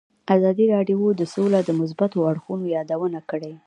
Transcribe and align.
ازادي 0.35 0.65
راډیو 0.73 0.99
د 1.15 1.21
سوله 1.33 1.59
د 1.63 1.69
مثبتو 1.81 2.17
اړخونو 2.31 2.65
یادونه 2.75 3.19
کړې. 3.29 3.53